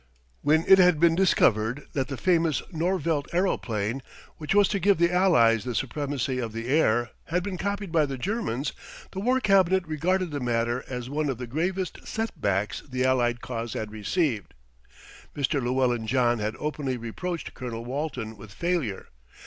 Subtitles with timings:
[0.41, 4.01] When it had been discovered that the famous Norvelt aeroplane,
[4.37, 8.07] which was to give the Allies the supremacy of the air, had been copied by
[8.07, 8.73] the Germans,
[9.11, 13.73] the War Cabinet regarded the matter as one of the gravest setbacks the Allied cause
[13.73, 14.55] had received.
[15.35, 15.61] Mr.
[15.61, 19.09] Llewellyn John had openly reproached Colonel Walton with failure.